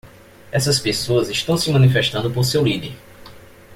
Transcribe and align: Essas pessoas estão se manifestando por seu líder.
Essas 0.51 0.79
pessoas 0.79 1.29
estão 1.29 1.55
se 1.55 1.69
manifestando 1.71 2.31
por 2.31 2.43
seu 2.43 2.63
líder. 2.63 2.95